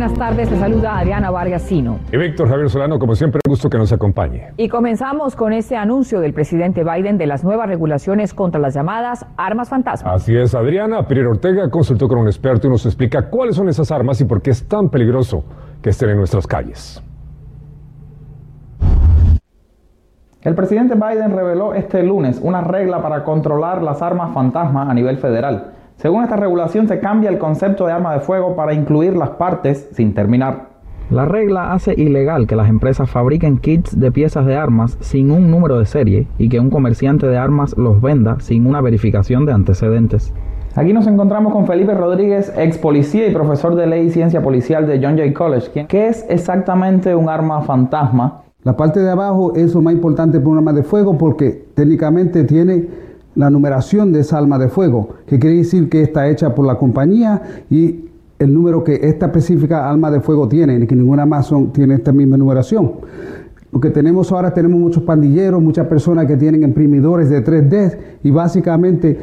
[0.00, 0.50] Buenas tardes.
[0.50, 1.98] Le saluda Adriana Vargas Sino.
[2.10, 4.54] Y Víctor Javier Solano, como siempre, un gusto que nos acompañe.
[4.56, 9.26] Y comenzamos con este anuncio del presidente Biden de las nuevas regulaciones contra las llamadas
[9.36, 10.14] armas fantasma.
[10.14, 11.06] Así es, Adriana.
[11.06, 14.40] Pierre Ortega consultó con un experto y nos explica cuáles son esas armas y por
[14.40, 15.44] qué es tan peligroso
[15.82, 17.02] que estén en nuestras calles.
[20.40, 25.18] El presidente Biden reveló este lunes una regla para controlar las armas fantasma a nivel
[25.18, 25.74] federal.
[26.00, 29.90] Según esta regulación se cambia el concepto de arma de fuego para incluir las partes
[29.92, 30.70] sin terminar.
[31.10, 35.50] La regla hace ilegal que las empresas fabriquen kits de piezas de armas sin un
[35.50, 39.52] número de serie y que un comerciante de armas los venda sin una verificación de
[39.52, 40.32] antecedentes.
[40.74, 44.86] Aquí nos encontramos con Felipe Rodríguez, ex policía y profesor de ley y ciencia policial
[44.86, 45.84] de John Jay College.
[45.86, 48.44] ¿Qué es exactamente un arma fantasma?
[48.62, 52.44] La parte de abajo es lo más importante para un arma de fuego porque técnicamente
[52.44, 53.09] tiene
[53.40, 56.76] la numeración de esa arma de fuego, que quiere decir que está hecha por la
[56.76, 58.04] compañía y
[58.38, 62.12] el número que esta específica arma de fuego tiene, y que ninguna más tiene esta
[62.12, 62.92] misma numeración.
[63.72, 68.30] Lo que tenemos ahora, tenemos muchos pandilleros, muchas personas que tienen imprimidores de 3D y
[68.30, 69.18] básicamente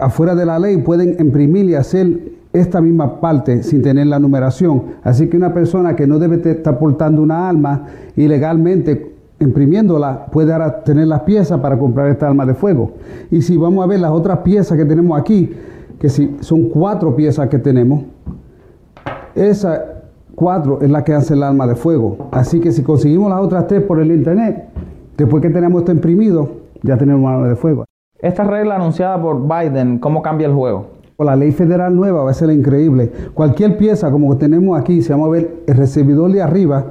[0.00, 4.82] afuera de la ley pueden imprimir y hacer esta misma parte sin tener la numeración.
[5.02, 7.86] Así que una persona que no debe estar portando una arma
[8.16, 12.92] ilegalmente imprimiéndola puede ahora tener las piezas para comprar esta arma de fuego.
[13.30, 15.50] Y si vamos a ver las otras piezas que tenemos aquí,
[15.98, 18.04] que si son cuatro piezas que tenemos,
[19.34, 19.96] esa
[20.34, 22.28] cuatro es la que hace el arma de fuego.
[22.30, 24.68] Así que si conseguimos las otras tres por el internet,
[25.16, 26.50] después que tenemos esto imprimido,
[26.82, 27.84] ya tenemos arma de fuego.
[28.20, 30.86] Esta regla anunciada por Biden, ¿cómo cambia el juego?
[31.18, 33.10] La ley federal nueva va a ser increíble.
[33.32, 36.84] Cualquier pieza como que tenemos aquí, si vamos a ver el recibidor de arriba,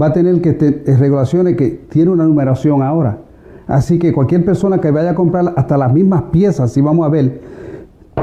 [0.00, 3.18] va a tener que tener regulaciones que tiene una numeración ahora.
[3.66, 7.10] Así que cualquier persona que vaya a comprar hasta las mismas piezas, si vamos a
[7.10, 7.40] ver,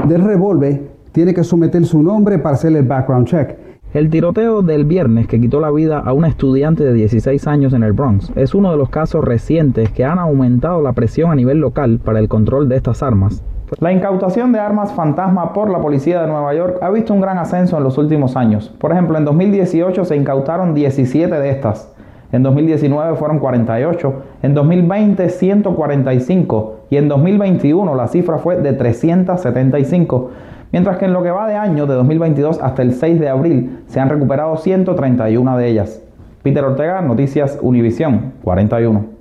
[0.08, 0.82] del revólver,
[1.12, 3.56] tiene que someter su nombre para hacer el background check.
[3.94, 7.82] El tiroteo del viernes que quitó la vida a una estudiante de 16 años en
[7.82, 11.58] el Bronx es uno de los casos recientes que han aumentado la presión a nivel
[11.58, 13.42] local para el control de estas armas.
[13.80, 17.36] La incautación de armas fantasma por la policía de Nueva York ha visto un gran
[17.36, 18.72] ascenso en los últimos años.
[18.78, 21.92] Por ejemplo, en 2018 se incautaron 17 de estas.
[22.30, 30.30] En 2019 fueron 48, en 2020 145 y en 2021 la cifra fue de 375,
[30.70, 33.80] mientras que en lo que va de año de 2022 hasta el 6 de abril
[33.88, 36.02] se han recuperado 131 de ellas.
[36.44, 39.15] Peter Ortega, Noticias Univisión 41.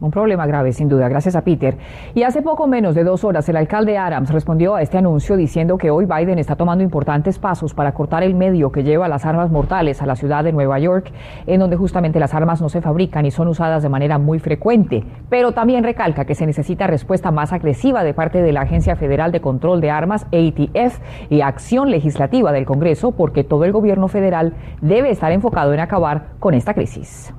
[0.00, 1.08] Un problema grave, sin duda.
[1.08, 1.76] Gracias a Peter.
[2.14, 5.76] Y hace poco menos de dos horas, el alcalde Adams respondió a este anuncio diciendo
[5.76, 9.50] que hoy Biden está tomando importantes pasos para cortar el medio que lleva las armas
[9.50, 11.10] mortales a la ciudad de Nueva York,
[11.48, 15.04] en donde justamente las armas no se fabrican y son usadas de manera muy frecuente.
[15.28, 19.32] Pero también recalca que se necesita respuesta más agresiva de parte de la Agencia Federal
[19.32, 24.54] de Control de Armas, ATF, y acción legislativa del Congreso, porque todo el gobierno federal
[24.80, 27.34] debe estar enfocado en acabar con esta crisis.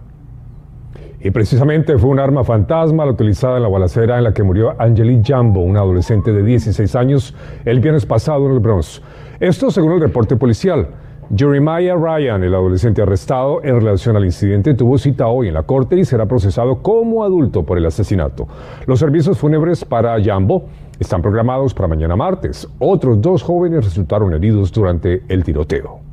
[1.21, 4.73] Y precisamente fue un arma fantasma la utilizada en la balacera en la que murió
[4.79, 7.35] Angelique Jambo, una adolescente de 16 años,
[7.65, 9.01] el viernes pasado en el Bronx.
[9.39, 10.87] Esto según el reporte policial.
[11.35, 15.95] Jeremiah Ryan, el adolescente arrestado en relación al incidente, tuvo cita hoy en la corte
[15.97, 18.47] y será procesado como adulto por el asesinato.
[18.87, 20.69] Los servicios fúnebres para Jambo
[20.99, 22.67] están programados para mañana martes.
[22.79, 26.08] Otros dos jóvenes resultaron heridos durante el tiroteo.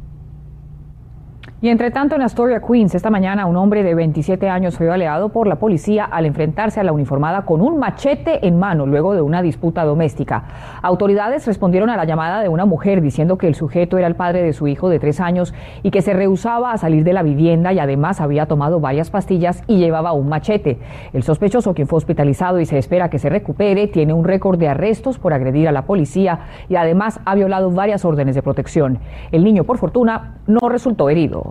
[1.62, 5.31] Y entre tanto, en Astoria, Queens, esta mañana un hombre de 27 años fue baleado
[5.31, 9.22] por la policía al enfrentarse a la uniformada con un machete en mano luego de
[9.22, 10.45] una disputa doméstica.
[10.83, 14.43] Autoridades respondieron a la llamada de una mujer diciendo que el sujeto era el padre
[14.43, 17.72] de su hijo de tres años y que se rehusaba a salir de la vivienda
[17.72, 20.78] y además había tomado varias pastillas y llevaba un machete.
[21.15, 24.69] El sospechoso, quien fue hospitalizado y se espera que se recupere, tiene un récord de
[24.69, 28.98] arrestos por agredir a la policía y además ha violado varias órdenes de protección.
[29.33, 31.47] El niño, por fortuna, no resultó herido.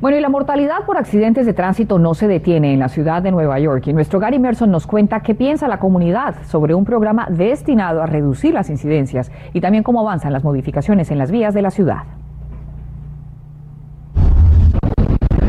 [0.00, 3.30] Bueno, y la mortalidad por accidentes de tránsito no se detiene en la ciudad de
[3.30, 3.86] Nueva York.
[3.86, 8.06] Y nuestro Gary Merson nos cuenta qué piensa la comunidad sobre un programa destinado a
[8.06, 12.02] reducir las incidencias y también cómo avanzan las modificaciones en las vías de la ciudad.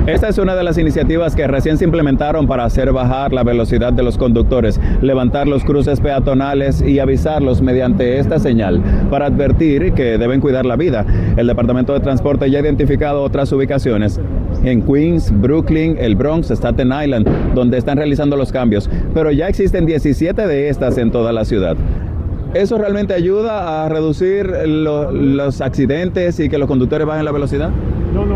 [0.09, 3.93] Esta es una de las iniciativas que recién se implementaron para hacer bajar la velocidad
[3.93, 10.17] de los conductores, levantar los cruces peatonales y avisarlos mediante esta señal para advertir que
[10.17, 11.05] deben cuidar la vida.
[11.37, 14.19] El Departamento de Transporte ya ha identificado otras ubicaciones
[14.63, 19.85] en Queens, Brooklyn, el Bronx, Staten Island, donde están realizando los cambios, pero ya existen
[19.85, 21.77] 17 de estas en toda la ciudad.
[22.53, 27.69] ¿Eso realmente ayuda a reducir los accidentes y que los conductores bajen la velocidad?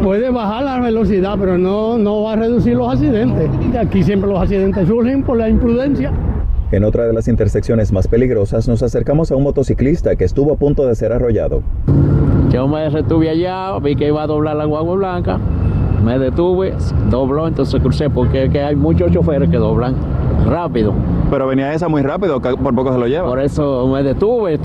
[0.04, 3.50] Puede bajar la velocidad, pero no, no va a reducir los accidentes.
[3.76, 6.12] Aquí siempre los accidentes surgen por la imprudencia.
[6.72, 10.58] En otra de las intersecciones más peligrosas nos acercamos a un motociclista que estuvo a
[10.58, 11.64] punto de ser arrollado.
[12.52, 15.40] Yo me detuve allá, vi que iba a doblar la guagua blanca,
[16.04, 16.74] me detuve,
[17.10, 19.96] dobló, entonces crucé porque hay muchos choferes que doblan
[20.46, 20.94] rápido.
[21.34, 23.28] Pero venía esa muy rápido, por poco se lo lleva.
[23.28, 24.60] Por eso me detuve,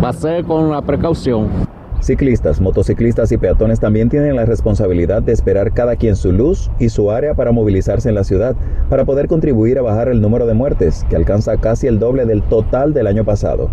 [0.00, 1.48] pasé con la precaución.
[2.00, 6.88] Ciclistas, motociclistas y peatones también tienen la responsabilidad de esperar cada quien su luz y
[6.88, 8.56] su área para movilizarse en la ciudad,
[8.88, 12.40] para poder contribuir a bajar el número de muertes, que alcanza casi el doble del
[12.40, 13.68] total del año pasado.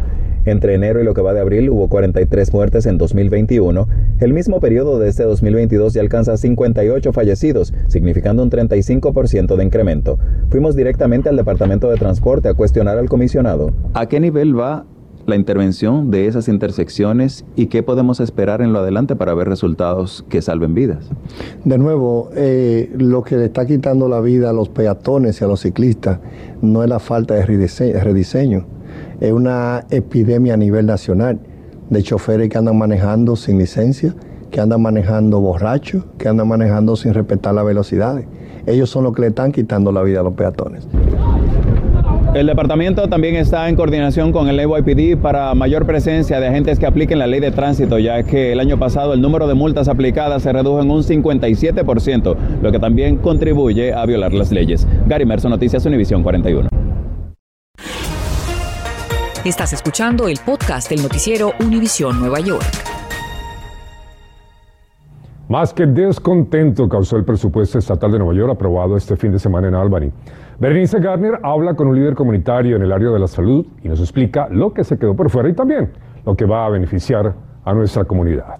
[0.49, 3.87] Entre enero y lo que va de abril hubo 43 muertes en 2021.
[4.19, 10.17] El mismo periodo de este 2022 ya alcanza 58 fallecidos, significando un 35% de incremento.
[10.49, 13.73] Fuimos directamente al Departamento de Transporte a cuestionar al comisionado.
[13.93, 14.85] ¿A qué nivel va
[15.27, 20.25] la intervención de esas intersecciones y qué podemos esperar en lo adelante para ver resultados
[20.27, 21.09] que salven vidas.
[21.63, 25.47] De nuevo, eh, lo que le está quitando la vida a los peatones y a
[25.47, 26.19] los ciclistas
[26.63, 28.65] no es la falta de rediseño,
[29.19, 31.39] es una epidemia a nivel nacional
[31.89, 34.13] de choferes que andan manejando sin licencia,
[34.51, 38.25] que andan manejando borrachos, que andan manejando sin respetar las velocidades.
[38.65, 40.87] Ellos son los que le están quitando la vida a los peatones.
[42.35, 46.85] El departamento también está en coordinación con el NYPD para mayor presencia de agentes que
[46.85, 50.43] apliquen la ley de tránsito, ya que el año pasado el número de multas aplicadas
[50.43, 54.87] se redujo en un 57%, lo que también contribuye a violar las leyes.
[55.07, 56.78] Gary Merson, Noticias Univisión 41.
[59.45, 62.65] Estás escuchando el podcast del noticiero Univisión Nueva York.
[65.47, 69.69] Más que descontento causó el presupuesto estatal de Nueva York aprobado este fin de semana
[69.69, 70.11] en Albany.
[70.59, 74.01] Berenice Gardner habla con un líder comunitario en el área de la salud y nos
[74.01, 75.93] explica lo que se quedó por fuera y también
[76.25, 77.33] lo que va a beneficiar
[77.63, 78.59] a nuestra comunidad.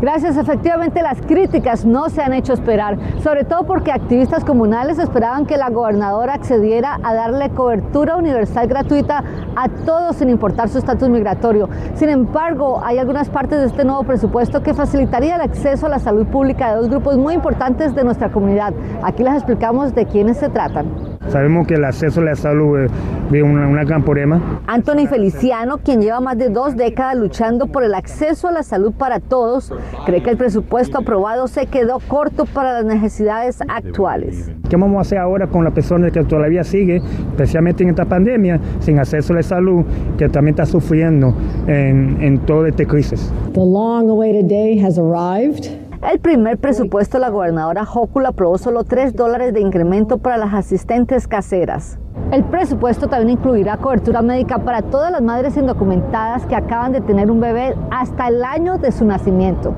[0.00, 5.44] Gracias, efectivamente las críticas no se han hecho esperar, sobre todo porque activistas comunales esperaban
[5.44, 9.24] que la gobernadora accediera a darle cobertura universal gratuita
[9.56, 11.68] a todos sin importar su estatus migratorio.
[11.94, 15.98] Sin embargo, hay algunas partes de este nuevo presupuesto que facilitaría el acceso a la
[15.98, 18.72] salud pública de dos grupos muy importantes de nuestra comunidad.
[19.02, 21.07] Aquí les explicamos de quiénes se tratan.
[21.26, 24.60] Sabemos que el acceso a la salud es una, gran problema.
[24.66, 28.92] Anthony Feliciano, quien lleva más de dos décadas luchando por el acceso a la salud
[28.92, 29.72] para todos,
[30.06, 34.50] cree que el presupuesto aprobado se quedó corto para las necesidades actuales.
[34.68, 38.60] ¿Qué vamos a hacer ahora con la persona que todavía sigue, especialmente en esta pandemia,
[38.80, 39.84] sin acceso a la salud,
[40.16, 41.34] que también está sufriendo
[41.66, 43.32] en, en toda esta crisis?
[43.52, 45.87] The long awaited day has arrived.
[46.00, 51.26] El primer presupuesto la gobernadora Hócula aprobó solo 3 dólares de incremento para las asistentes
[51.26, 51.98] caseras.
[52.30, 57.32] El presupuesto también incluirá cobertura médica para todas las madres indocumentadas que acaban de tener
[57.32, 59.74] un bebé hasta el año de su nacimiento.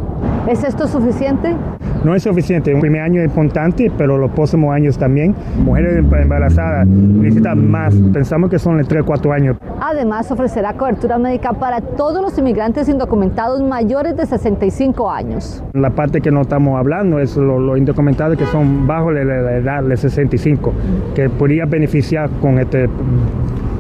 [0.46, 1.56] ¿Es esto suficiente?
[2.02, 2.74] No es suficiente.
[2.74, 5.34] Un primer año es importante, pero los próximos años también.
[5.64, 7.94] Mujeres embarazadas necesitan más.
[7.94, 9.56] Pensamos que son de 3 o 4 años.
[9.82, 15.62] Además, ofrecerá cobertura médica para todos los inmigrantes indocumentados mayores de 65 años.
[15.74, 19.96] La parte que no estamos hablando es los indocumentados que son bajo la, edad de
[19.96, 20.72] 65,
[21.14, 22.88] que podría beneficiar con, este,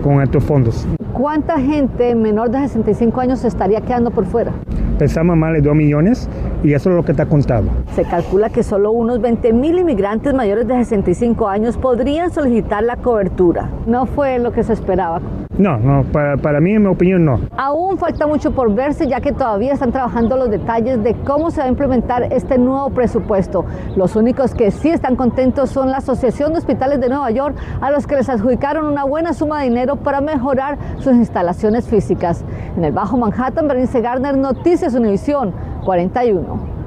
[0.02, 0.86] con estos fondos.
[1.14, 4.52] ¿Cuánta gente menor de 65 años estaría quedando por fuera?
[4.98, 6.28] Pensamos más de 2 millones
[6.62, 7.68] y eso es lo que está contado.
[7.94, 12.96] Se calcula que solo unos 20 mil inmigrantes mayores de 65 años podrían solicitar la
[12.96, 13.70] cobertura.
[13.86, 15.20] No fue lo que se esperaba.
[15.58, 17.40] No, no, para, para, mí, en mi opinión, no.
[17.56, 21.60] Aún falta mucho por verse, ya que todavía están trabajando los detalles de cómo se
[21.60, 23.66] va a implementar este nuevo presupuesto.
[23.94, 27.90] Los únicos que sí están contentos son la Asociación de Hospitales de Nueva York, a
[27.90, 32.42] los que les adjudicaron una buena suma de dinero para mejorar sus instalaciones físicas.
[32.76, 36.80] En el Bajo Manhattan, Bernice Garner, Noticias Univisión 41.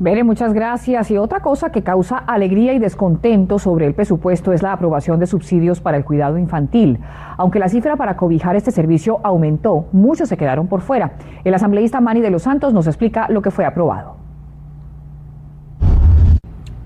[0.00, 1.10] Bere, muchas gracias.
[1.10, 5.26] Y otra cosa que causa alegría y descontento sobre el presupuesto es la aprobación de
[5.26, 6.98] subsidios para el cuidado infantil.
[7.36, 11.12] Aunque la cifra para cobijar este servicio aumentó, muchos se quedaron por fuera.
[11.44, 14.23] El asambleísta Manny de los Santos nos explica lo que fue aprobado.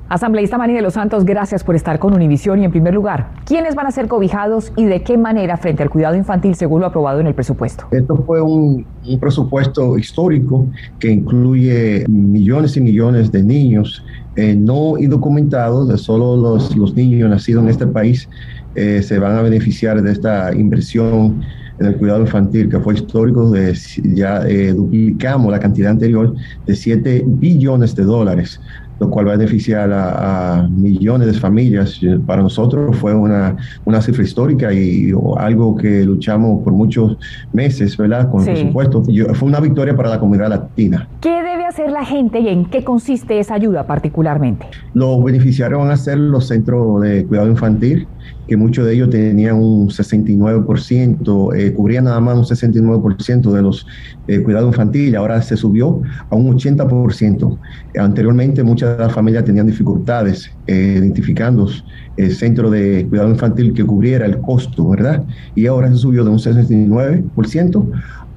[0.09, 3.75] Asambleísta Mani de los Santos, gracias por estar con Univisión y en primer lugar, ¿quiénes
[3.75, 7.21] van a ser cobijados y de qué manera frente al cuidado infantil según lo aprobado
[7.21, 7.85] en el presupuesto?
[7.91, 8.87] Esto fue un,
[9.21, 10.67] presupuesto histórico
[10.99, 14.03] que incluye millones y millones de niños
[14.37, 18.31] eh, no indocumentados, de solo los, los, niños nacidos en este país
[18.77, 21.43] eh, se van a beneficiar de esta inversión
[21.81, 23.77] en el cuidado infantil, que fue histórico, de,
[24.15, 26.35] ya eh, duplicamos la cantidad anterior
[26.67, 28.61] de 7 billones de dólares
[28.99, 32.01] lo cual va a beneficiar a, millones de familias.
[32.27, 37.17] Para nosotros fue una, una cifra histórica y algo que luchamos por muchos
[37.53, 38.31] meses, ¿verdad?
[38.31, 39.03] Con el presupuesto.
[39.35, 41.09] fue una victoria para la comunidad latina.
[41.21, 44.67] ¿Qué debe hacer la gente y en qué consiste esa ayuda particularmente?
[44.95, 48.07] Los beneficiarios van a ser los centros de cuidado infantil
[48.47, 53.87] que muchos de ellos tenían un 69%, eh, cubrían nada más un 69% de los
[54.27, 57.59] eh, cuidados infantiles, ahora se subió a un 80%.
[57.99, 61.69] Anteriormente muchas familias tenían dificultades eh, identificando
[62.17, 65.25] el centro de cuidado infantil que cubriera el costo, ¿verdad?
[65.55, 67.87] Y ahora se subió de un 69%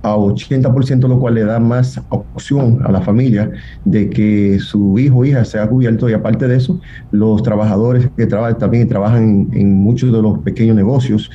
[0.03, 3.51] a 80%, lo cual le da más opción a la familia
[3.85, 6.09] de que su hijo o hija sea cubierto.
[6.09, 6.79] Y aparte de eso,
[7.11, 11.29] los trabajadores que trabajan también trabajan en muchos de los pequeños negocios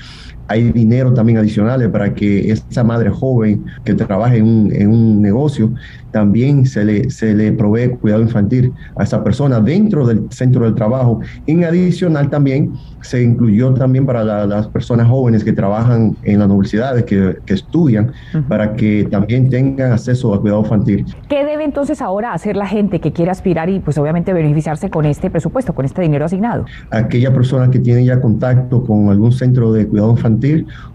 [0.49, 5.23] hay dinero también adicional para que esa madre joven que trabaje en un, en un,
[5.23, 5.73] negocio
[6.13, 10.75] también se le, se le provee cuidado infantil a esa persona dentro del centro del
[10.75, 11.21] trabajo.
[11.47, 12.73] En adicional también
[13.03, 18.13] se incluyó también para las personas jóvenes que trabajan en las universidades, que, que estudian,
[18.49, 21.05] para que también tengan acceso a cuidado infantil.
[21.29, 25.05] ¿Qué debe entonces ahora hacer la gente que quiere aspirar y pues obviamente beneficiarse con
[25.05, 26.65] este presupuesto, con este dinero asignado?
[26.91, 30.36] Aquella persona que tiene ya contacto con algún centro de cuidado infantil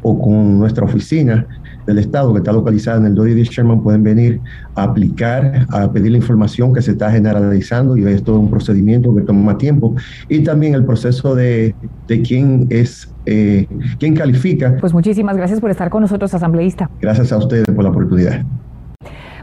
[0.02, 1.48] o con nuestra oficina
[1.86, 4.40] del Estado que está localizada en el de Sherman pueden venir
[4.76, 9.14] a aplicar, a pedir la información que se está generalizando y es todo un procedimiento
[9.16, 9.96] que toma tiempo.
[10.30, 11.76] Y también el proceso de,
[12.08, 13.68] de quién es, eh,
[14.00, 14.78] quién califica.
[14.80, 16.90] Pues muchísimas gracias por estar con nosotros, asambleísta.
[17.02, 18.46] Gracias a ustedes por la oportunidad.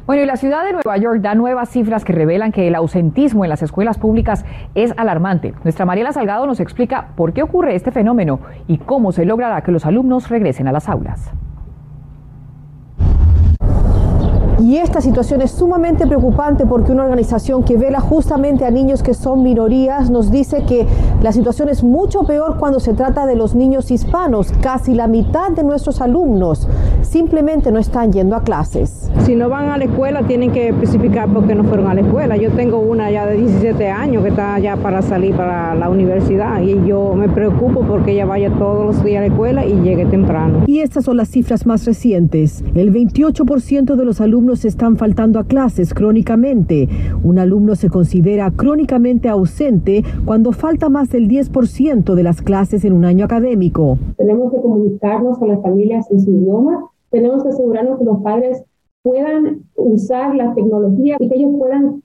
[0.08, 3.44] Bueno, y la ciudad de Nueva York da nuevas cifras que revelan que el ausentismo
[3.44, 5.52] en las escuelas públicas es alarmante.
[5.64, 9.70] Nuestra Mariela Salgado nos explica por qué ocurre este fenómeno y cómo se logrará que
[9.70, 11.30] los alumnos regresen a las aulas.
[14.60, 19.14] Y esta situación es sumamente preocupante porque una organización que vela justamente a niños que
[19.14, 20.84] son minorías nos dice que
[21.22, 24.52] la situación es mucho peor cuando se trata de los niños hispanos.
[24.60, 26.66] Casi la mitad de nuestros alumnos
[27.02, 29.08] simplemente no están yendo a clases.
[29.24, 32.00] Si no van a la escuela tienen que especificar por qué no fueron a la
[32.00, 32.36] escuela.
[32.36, 36.60] Yo tengo una ya de 17 años que está ya para salir para la universidad
[36.62, 40.04] y yo me preocupo porque ella vaya todos los días a la escuela y llegue
[40.06, 40.64] temprano.
[40.66, 42.64] Y estas son las cifras más recientes.
[42.74, 46.88] El 28% de los alumnos están faltando a clases crónicamente.
[47.22, 52.92] Un alumno se considera crónicamente ausente cuando falta más del 10% de las clases en
[52.92, 53.98] un año académico.
[54.16, 56.90] Tenemos que comunicarnos con las familias en su idioma.
[57.10, 58.62] Tenemos que asegurarnos que los padres
[59.02, 62.02] puedan usar la tecnología y que ellos puedan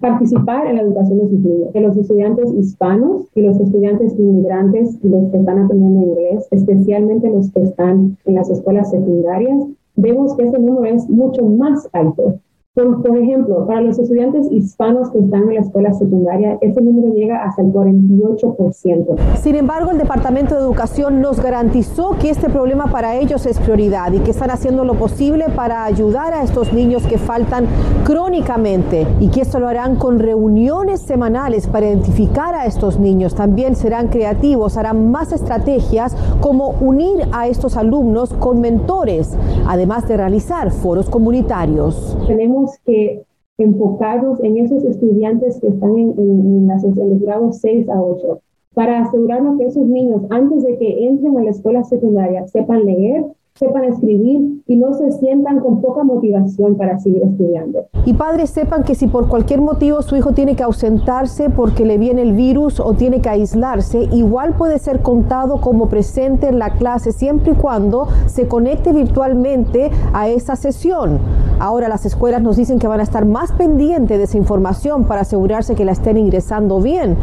[0.00, 4.98] participar en la educación de sus niños, que los estudiantes hispanos y los estudiantes inmigrantes
[5.02, 10.36] y los que están aprendiendo inglés, especialmente los que están en las escuelas secundarias, vemos
[10.36, 12.40] que ese número es mucho más alto.
[12.74, 17.44] Por, ejemplo, para los estudiantes hispanos que están en la escuela secundaria, ese número llega
[17.44, 19.16] hasta el 48%.
[19.36, 24.12] Sin embargo, el Departamento de Educación nos garantizó que este problema para ellos es prioridad
[24.12, 27.66] y que están haciendo lo posible para ayudar a estos niños que faltan
[28.02, 33.36] crónicamente y que esto lo harán con reuniones semanales para identificar a estos niños.
[33.36, 39.36] También serán creativos, harán más estrategias como unir a estos alumnos con mentores,
[39.68, 42.18] además de realizar foros comunitarios.
[42.26, 43.22] Tenemos que
[43.58, 48.40] enfocarnos en esos estudiantes que están en, en, los grados 6 a 8
[48.74, 53.24] para asegurarnos que esos niños, antes de que entren a la escuela secundaria, sepan leer,
[53.56, 57.86] sepan escribir y no se sientan con poca motivación para seguir estudiando.
[58.04, 61.96] Y padres sepan que si por cualquier motivo su hijo tiene que ausentarse porque le
[61.96, 66.70] viene el virus o tiene que aislarse, igual puede ser contado como presente en la
[66.70, 71.20] clase siempre y cuando se conecte virtualmente a esa sesión.
[71.60, 75.20] Ahora las escuelas nos dicen que van a estar más pendientes de esa información para
[75.20, 77.16] asegurarse que la estén ingresando bien,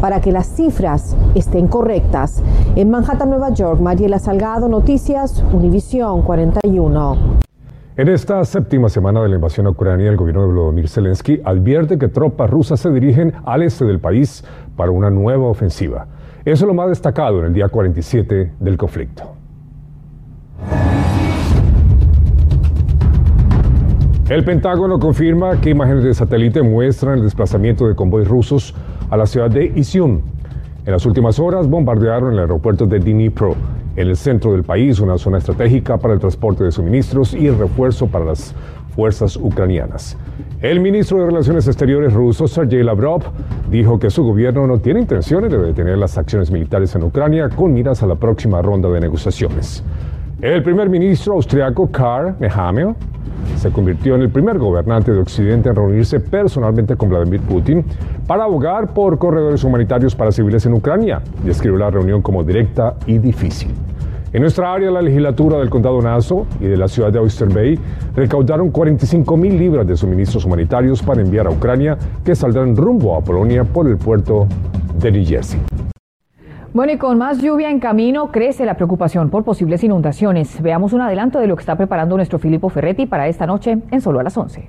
[0.00, 2.42] para que las cifras estén correctas.
[2.76, 6.22] En Manhattan, Nueva York, Mariela Salgado, Noticias, Univision.
[6.22, 7.16] 41.
[7.96, 11.98] En esta séptima semana de la invasión a Ucrania, el gobierno de Volodymyr Zelensky advierte
[11.98, 14.44] que tropas rusas se dirigen al este del país
[14.76, 16.06] para una nueva ofensiva.
[16.44, 19.24] Eso es lo más destacado en el día 47 del conflicto.
[24.28, 28.74] El Pentágono confirma que imágenes de satélite muestran el desplazamiento de convoys rusos
[29.10, 30.20] a la ciudad de Izium.
[30.84, 33.54] En las últimas horas bombardearon el aeropuerto de Dnipro
[33.96, 37.58] en el centro del país, una zona estratégica para el transporte de suministros y el
[37.58, 38.54] refuerzo para las
[38.94, 40.16] fuerzas ucranianas.
[40.60, 43.22] El ministro de Relaciones Exteriores ruso, Sergei Lavrov,
[43.70, 47.72] dijo que su gobierno no tiene intenciones de detener las acciones militares en Ucrania con
[47.72, 49.84] miras a la próxima ronda de negociaciones.
[50.40, 52.94] El primer ministro austriaco Karl Nehammer
[53.56, 57.84] se convirtió en el primer gobernante de Occidente en reunirse personalmente con Vladimir Putin
[58.24, 61.20] para abogar por corredores humanitarios para civiles en Ucrania.
[61.42, 63.72] Describió la reunión como directa y difícil.
[64.32, 67.76] En nuestra área, la legislatura del condado Nassau y de la ciudad de Oyster Bay
[68.14, 73.22] recaudaron 45 mil libras de suministros humanitarios para enviar a Ucrania que saldrán rumbo a
[73.22, 74.46] Polonia por el puerto
[75.00, 75.58] de New Jersey.
[76.74, 80.60] Bueno, y con más lluvia en camino, crece la preocupación por posibles inundaciones.
[80.60, 84.00] Veamos un adelanto de lo que está preparando nuestro Filippo Ferretti para esta noche en
[84.02, 84.68] Solo a las 11.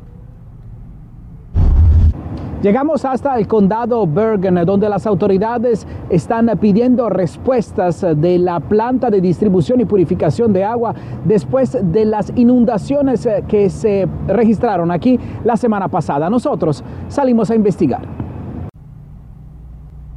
[2.61, 9.19] Llegamos hasta el condado Bergen, donde las autoridades están pidiendo respuestas de la planta de
[9.19, 15.89] distribución y purificación de agua después de las inundaciones que se registraron aquí la semana
[15.89, 16.29] pasada.
[16.29, 18.18] Nosotros salimos a investigar.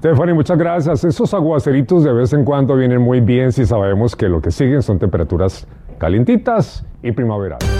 [0.02, 1.04] Stephanie, muchas gracias.
[1.04, 4.82] Esos aguaceritos de vez en cuando vienen muy bien si sabemos que lo que siguen
[4.82, 5.64] son temperaturas
[5.99, 7.71] calientitas y primaverales.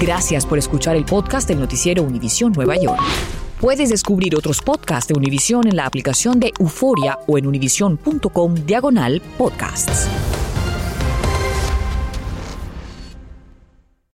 [0.00, 3.00] Gracias por escuchar el podcast del noticiero Univisión Nueva York.
[3.60, 9.20] Puedes descubrir otros podcasts de Univisión en la aplicación de Euforia o en univision.com diagonal
[9.36, 10.08] podcasts.